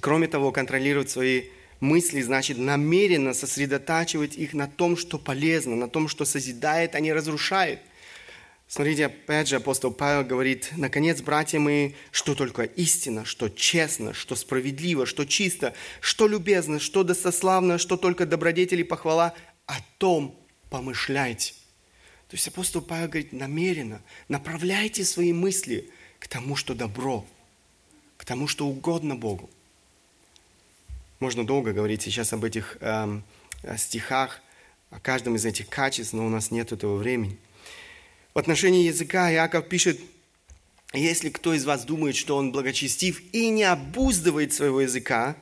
[0.00, 1.44] Кроме того, контролировать свои
[1.80, 7.12] мысли значит намеренно сосредотачивать их на том, что полезно, на том, что созидает, а не
[7.12, 7.80] разрушает.
[8.66, 14.36] Смотрите, опять же, апостол Павел говорит, «Наконец, братья мои, что только истина, что честно, что
[14.36, 19.32] справедливо, что чисто, что любезно, что достославно, что только добродетели похвала,
[19.66, 21.54] о том помышляйте».
[22.28, 27.24] То есть апостол Павел говорит, намеренно направляйте свои мысли к тому, что добро,
[28.18, 29.48] к тому, что угодно Богу.
[31.20, 33.20] Можно долго говорить сейчас об этих э,
[33.76, 34.40] стихах,
[34.90, 37.38] о каждом из этих качеств, но у нас нет этого времени.
[38.34, 40.00] В отношении языка Иаков пишет,
[40.92, 45.36] если кто из вас думает, что он благочестив и не обуздывает своего языка,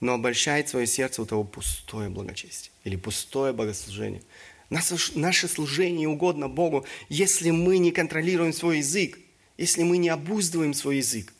[0.00, 4.22] но обольщает свое сердце, у того пустое благочестие или пустое богослужение.
[4.70, 9.18] Наше, наше служение угодно Богу, если мы не контролируем свой язык,
[9.56, 11.32] если мы не обуздываем свой язык.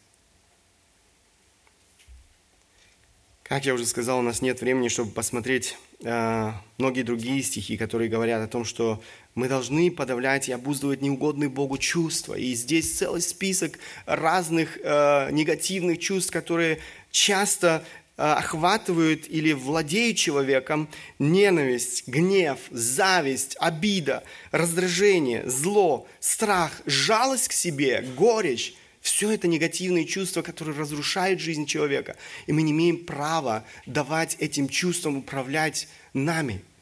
[3.45, 8.09] Как я уже сказал, у нас нет времени, чтобы посмотреть э, многие другие стихи, которые
[8.09, 9.03] говорят о том, что
[9.35, 12.37] мы должны подавлять и обуздывать неугодные Богу чувства.
[12.37, 16.79] И здесь целый список разных э, негативных чувств, которые
[17.11, 17.85] часто
[18.17, 20.89] э, охватывают или владеют человеком
[21.19, 28.75] ненависть, гнев, зависть, обида, раздражение, зло, страх, жалость к себе, горечь.
[29.05, 32.17] Все это негативные чувства, которые разрушают жизнь человека.
[32.47, 36.61] И мы не имеем права давать этим чувствам управлять нами–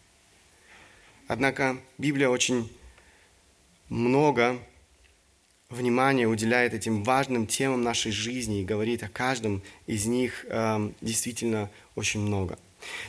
[1.33, 2.71] Однако Библия очень
[3.89, 4.59] много
[5.71, 11.71] внимания уделяет этим важным темам нашей жизни и говорит о каждом из них э, действительно
[11.95, 12.59] очень много.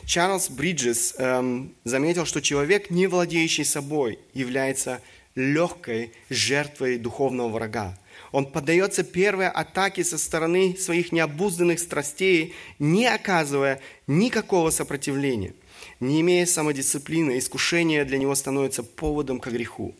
[0.06, 5.02] Чарльз Бриджес э, заметил, что человек, не владеющий собой, является
[5.36, 7.98] легкой жертвой духовного врага.
[8.34, 15.54] Он поддается первой атаке со стороны своих необузданных страстей, не оказывая никакого сопротивления.
[16.00, 19.94] Не имея самодисциплины, искушение для него становится поводом к греху,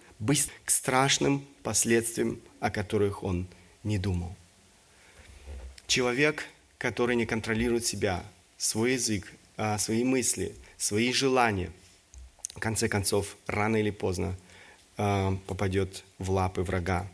[0.66, 3.48] к страшным последствиям, о которых он
[3.84, 4.36] не думал.
[5.86, 6.46] Человек,
[6.80, 8.24] который не контролирует себя,
[8.58, 11.72] свой язык, а, свои мысли, свои желания,
[12.56, 14.36] в конце концов, рано или поздно
[14.98, 17.08] а, попадет в лапы врага.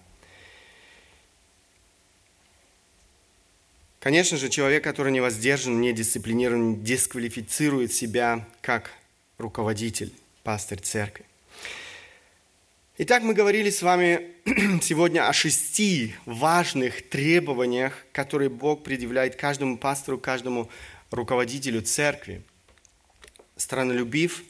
[3.99, 8.91] Конечно же, человек, который не воздержан, не дисциплинирован, дисквалифицирует себя как
[9.37, 11.25] руководитель, пастырь церкви.
[12.97, 14.31] Итак, мы говорили с вами
[14.81, 20.69] сегодня о шести важных требованиях, которые Бог предъявляет каждому пастору, каждому
[21.11, 22.41] руководителю церкви.
[23.57, 24.43] Странолюбив,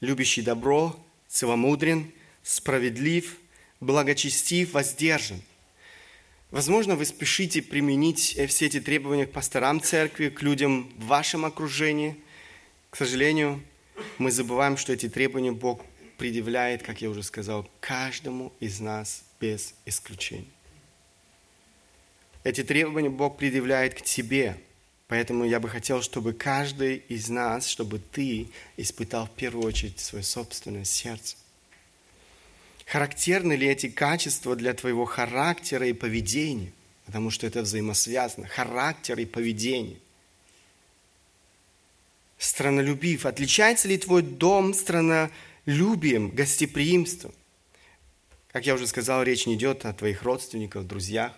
[0.00, 0.94] любящий добро,
[1.26, 2.10] целомудрен,
[2.42, 3.36] справедлив,
[3.80, 5.40] благочестив, воздержан.
[6.50, 11.44] Возможно, вы спешите применить э, все эти требования к пасторам церкви, к людям в вашем
[11.44, 12.16] окружении.
[12.90, 13.62] К сожалению,
[14.18, 15.84] мы забываем, что эти требования Бог
[16.18, 20.44] предъявляет, как я уже сказал, каждому из нас без исключения.
[22.42, 24.56] Эти требования Бог предъявляет к тебе.
[25.06, 30.24] Поэтому я бы хотел, чтобы каждый из нас, чтобы ты испытал в первую очередь свое
[30.24, 31.36] собственное сердце.
[32.90, 36.72] Характерны ли эти качества для твоего характера и поведения?
[37.06, 38.48] Потому что это взаимосвязано.
[38.48, 39.98] Характер и поведение.
[42.36, 43.26] Странолюбив.
[43.26, 47.32] Отличается ли твой дом странолюбием, гостеприимством?
[48.50, 51.32] Как я уже сказал, речь не идет о твоих родственниках, друзьях.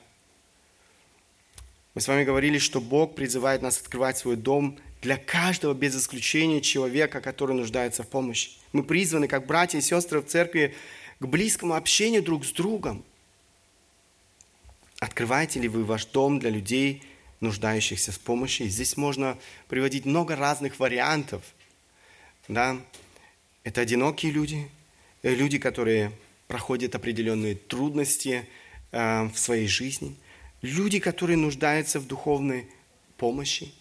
[1.92, 6.62] Мы с вами говорили, что Бог призывает нас открывать свой дом для каждого без исключения
[6.62, 8.52] человека, который нуждается в помощи.
[8.72, 10.74] Мы призваны, как братья и сестры в церкви,
[11.22, 13.04] к близкому общению друг с другом.
[14.98, 17.02] Открываете ли вы ваш дом для людей,
[17.40, 18.64] нуждающихся в помощи?
[18.64, 21.42] Здесь можно приводить много разных вариантов.
[22.48, 22.76] Да?
[23.62, 24.68] Это одинокие люди,
[25.22, 26.12] э, люди, которые
[26.48, 28.48] проходят определенные трудности
[28.90, 30.16] э, в своей жизни,
[30.60, 32.66] люди, которые нуждаются в духовной
[33.16, 33.72] помощи,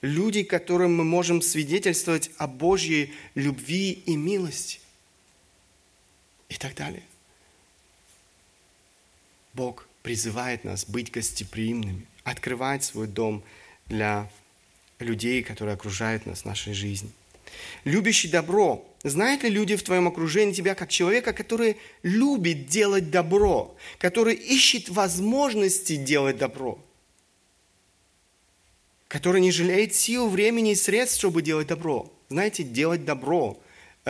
[0.00, 4.78] люди, которым мы можем свидетельствовать о Божьей любви и милости
[6.54, 7.02] и так далее.
[9.52, 13.42] Бог призывает нас быть гостеприимными, открывать свой дом
[13.86, 14.30] для
[14.98, 17.10] людей, которые окружают нас в нашей жизни.
[17.84, 18.84] Любящий добро.
[19.04, 24.88] Знают ли люди в твоем окружении тебя как человека, который любит делать добро, который ищет
[24.88, 26.78] возможности делать добро?
[29.14, 32.10] который не жалеет сил, времени и средств, чтобы делать добро.
[32.30, 33.56] Знаете, делать добро,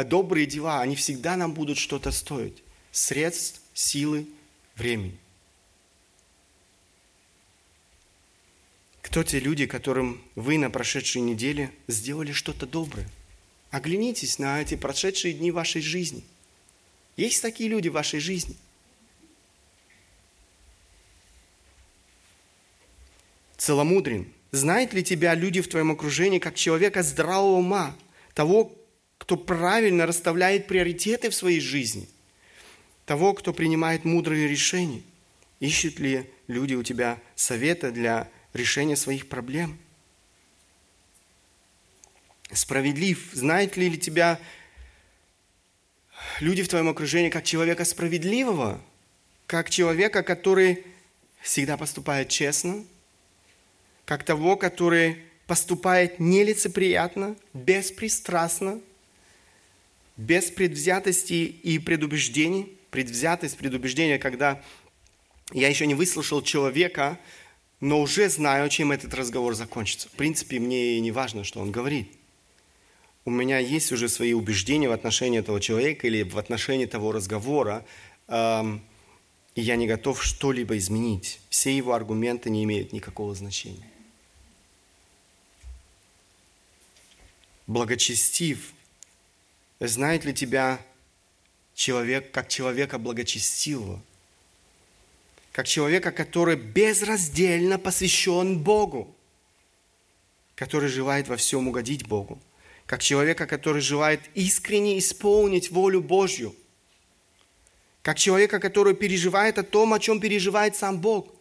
[0.02, 2.64] добрые дела, они всегда нам будут что-то стоить.
[2.90, 4.26] Средств, силы,
[4.74, 5.16] времени.
[9.02, 13.08] Кто те люди, которым вы на прошедшей неделе сделали что-то доброе?
[13.70, 16.24] Оглянитесь на эти прошедшие дни вашей жизни.
[17.16, 18.56] Есть такие люди в вашей жизни?
[23.56, 24.26] Целомудрен.
[24.50, 27.96] Знают ли тебя люди в твоем окружении как человека здравого ума,
[28.34, 28.72] того,
[29.18, 32.08] кто правильно расставляет приоритеты в своей жизни,
[33.06, 35.02] того, кто принимает мудрые решения?
[35.60, 39.78] Ищут ли люди у тебя совета для решения своих проблем?
[42.52, 43.30] Справедлив.
[43.32, 44.38] Знают ли тебя
[46.40, 48.80] люди в твоем окружении как человека справедливого,
[49.46, 50.84] как человека, который
[51.40, 52.84] всегда поступает честно,
[54.04, 58.80] как того, который поступает нелицеприятно, беспристрастно,
[60.16, 62.76] без предвзятости и предубеждений.
[62.90, 64.62] Предвзятость, предубеждение, когда
[65.52, 67.18] я еще не выслушал человека,
[67.80, 70.08] но уже знаю, чем этот разговор закончится.
[70.08, 72.08] В принципе, мне не важно, что он говорит.
[73.24, 77.84] У меня есть уже свои убеждения в отношении этого человека или в отношении того разговора,
[78.28, 78.82] эм,
[79.54, 81.40] и я не готов что-либо изменить.
[81.48, 83.88] Все его аргументы не имеют никакого значения.
[87.66, 88.73] благочестив.
[89.80, 90.80] Знает ли тебя
[91.74, 94.00] человек, как человека благочестивого?
[95.52, 99.14] Как человека, который безраздельно посвящен Богу,
[100.54, 102.40] который желает во всем угодить Богу.
[102.86, 106.54] Как человека, который желает искренне исполнить волю Божью.
[108.02, 111.32] Как человека, который переживает о том, о чем переживает сам Бог.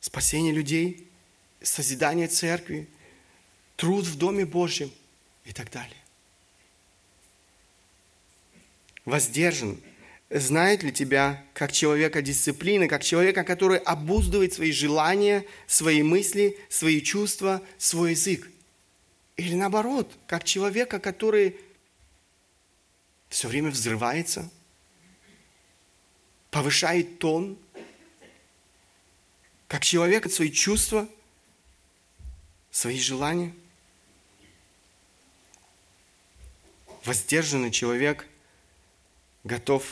[0.00, 1.08] Спасение людей,
[1.62, 2.88] созидание церкви–
[3.82, 4.92] труд в Доме Божьем
[5.44, 6.01] и так далее.
[9.04, 9.80] Воздержан.
[10.30, 17.02] Знает ли тебя как человека дисциплины, как человека, который обуздывает свои желания, свои мысли, свои
[17.02, 18.48] чувства, свой язык?
[19.36, 21.56] Или наоборот, как человека, который
[23.28, 24.50] все время взрывается,
[26.50, 27.58] повышает тон,
[29.68, 31.08] как человек свои чувства,
[32.70, 33.54] свои желания–
[37.04, 38.26] Воздержанный человек
[39.44, 39.84] готов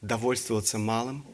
[0.00, 1.24] довольствоваться малым.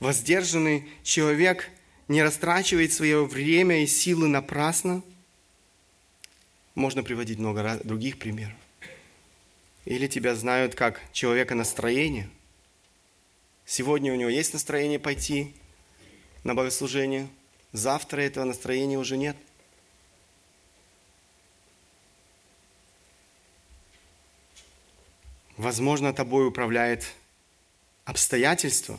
[0.00, 1.70] Воздержанный человек
[2.06, 5.02] не растрачивает свое время и силы напрасно.
[6.74, 8.56] Можно приводить много других примеров.
[9.84, 12.28] Или тебя знают как человека настроения.
[13.66, 15.52] Сегодня у него есть настроение пойти
[16.44, 17.28] на богослужение,
[17.72, 19.36] завтра этого настроения уже нет.
[25.58, 27.04] Возможно, тобой управляет
[28.04, 28.98] обстоятельства.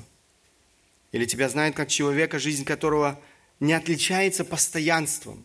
[1.13, 3.19] Или тебя знают как человека, жизнь которого
[3.61, 5.43] не отличается постоянством.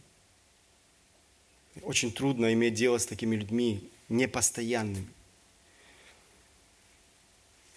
[1.82, 5.06] Очень трудно иметь дело с такими людьми непостоянными.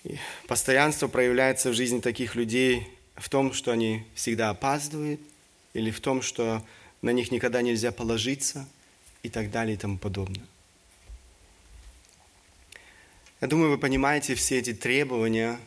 [0.03, 0.17] И
[0.47, 5.21] постоянство проявляется в жизни таких людей в том, что они всегда опаздывают,
[5.73, 6.65] или в том, что
[7.03, 8.67] на них никогда нельзя положиться,
[9.21, 10.45] и так далее и тому подобное.
[13.39, 15.59] Я думаю, вы понимаете, все эти требования,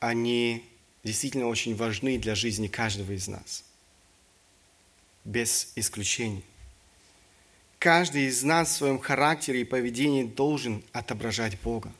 [0.00, 0.64] они
[1.02, 3.64] действительно очень важны для жизни каждого из нас.
[5.24, 6.44] Без исключений.
[7.78, 11.92] Каждый из нас в своем характере и поведении должен отображать Бога.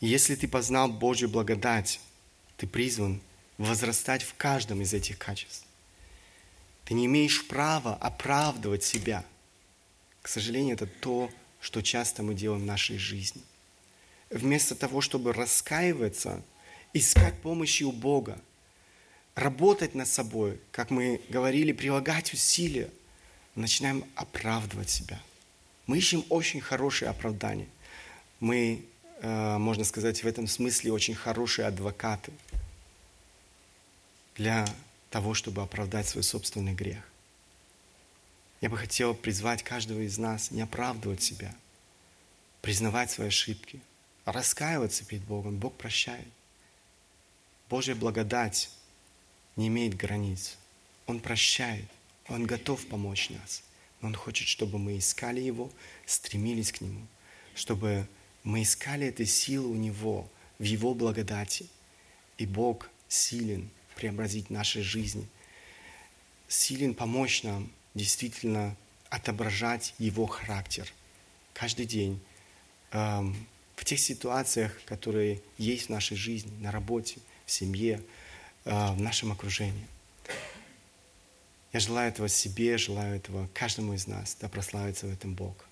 [0.00, 2.00] Если ты познал Божью благодать,
[2.56, 3.20] ты призван
[3.58, 5.66] возрастать в каждом из этих качеств.
[6.84, 9.24] Ты не имеешь права оправдывать себя–
[10.24, 13.42] к сожалению, это то, что часто мы делаем в нашей жизни.
[14.30, 16.42] Вместо того, чтобы раскаиваться,
[16.94, 18.40] искать помощи у Бога,
[19.34, 22.88] работать над собой, как мы говорили, прилагать усилия,
[23.54, 25.20] начинаем оправдывать себя.
[25.86, 27.68] Мы ищем очень хорошие оправдания.
[28.40, 28.82] Мы,
[29.20, 32.32] э, можно сказать, в этом смысле очень хорошие адвокаты
[34.36, 34.64] для
[35.10, 37.04] того, чтобы оправдать свой собственный грех.
[38.64, 41.54] Я бы хотел призвать каждого из нас не оправдывать себя,
[42.62, 43.78] признавать свои ошибки,
[44.24, 45.58] а раскаиваться перед Богом.
[45.58, 46.26] Бог прощает.
[47.68, 48.70] Божья благодать
[49.56, 50.56] не имеет границ.
[51.06, 51.84] Он прощает.
[52.26, 53.62] Он готов помочь нас.
[54.00, 55.70] Но Он хочет, чтобы мы искали Его,
[56.06, 57.06] стремились к Нему,
[57.54, 58.08] чтобы
[58.44, 60.26] мы искали этой силы у Него,
[60.58, 61.68] в Его благодати.
[62.38, 65.28] И Бог силен преобразить наши жизни.
[66.48, 68.76] силен помочь нам действительно
[69.08, 70.92] отображать Его характер
[71.52, 72.20] каждый день
[72.90, 78.02] эм, в тех ситуациях, которые есть в нашей жизни, на работе, в семье,
[78.64, 79.86] э, в нашем окружении.
[81.72, 85.66] Я желаю этого себе, желаю этого каждому из нас, да прославится в этом Бог.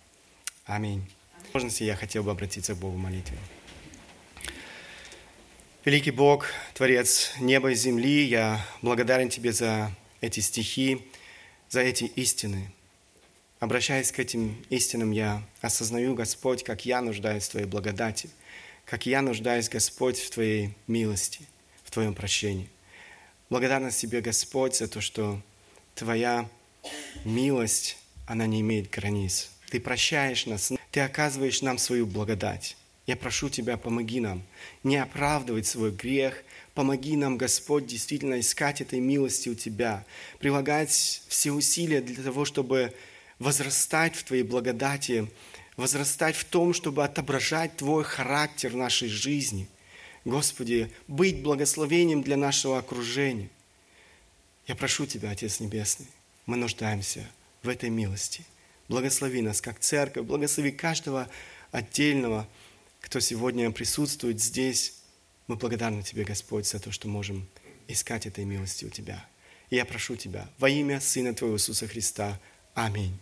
[0.65, 1.05] Аминь.
[1.45, 3.39] Возможности я хотел бы обратиться к Богу в молитве.
[5.85, 11.05] Великий Бог, Творец неба и земли, я благодарен Тебе за эти стихи,
[11.73, 12.71] за эти истины.
[13.59, 18.29] Обращаясь к этим истинам, я осознаю, Господь, как я нуждаюсь в Твоей благодати,
[18.85, 21.41] как я нуждаюсь, Господь, в Твоей милости,
[21.85, 22.69] в Твоем прощении.
[23.49, 25.41] Благодарность Тебе, Господь, за то, что
[25.95, 26.47] Твоя
[27.25, 27.97] милость,
[28.27, 29.49] она не имеет границ.
[29.71, 32.77] Ты прощаешь нас, Ты оказываешь нам свою благодать.
[33.07, 34.43] Я прошу Тебя, помоги нам
[34.85, 36.45] не оправдывать свой грех,
[36.75, 40.05] помоги нам, Господь, действительно искать этой милости у Тебя,
[40.39, 42.95] прилагать все усилия для того, чтобы
[43.39, 45.31] возрастать в Твоей благодати,
[45.77, 49.69] возрастать в том, чтобы отображать Твой характер в нашей жизни.
[50.25, 53.51] Господи, быть благословением для нашего окружения.
[54.67, 56.07] Я прошу Тебя, Отец Небесный,
[56.47, 57.29] мы нуждаемся
[57.63, 58.45] в этой милости.
[58.89, 61.29] Благослови нас как церковь, благослови каждого
[61.71, 62.49] отдельного,
[63.01, 64.95] кто сегодня присутствует здесь.
[65.53, 67.47] Мы благодарны Тебе, Господь, за то, что можем
[67.87, 69.23] искать этой милости у Тебя.
[69.69, 72.41] И я прошу Тебя во имя Сына Твоего Иисуса Христа.
[72.73, 73.19] Аминь.